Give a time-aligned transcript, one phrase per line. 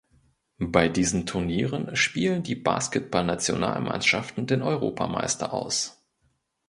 [0.63, 6.03] Bei diesen Turnieren spielen die Basketball-Nationalmannschaften den Europameister aus.